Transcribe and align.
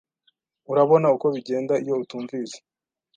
Urabona 0.71 1.07
uko 1.15 1.27
bigenda 1.35 1.73
iyo 1.83 1.93
utumvise? 2.03 2.57